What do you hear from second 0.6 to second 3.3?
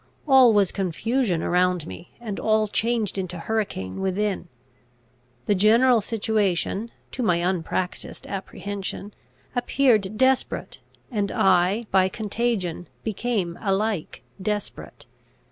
confusion around me, and all changed